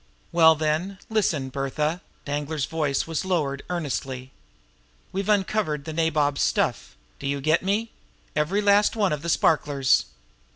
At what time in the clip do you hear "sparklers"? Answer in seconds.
9.29-10.05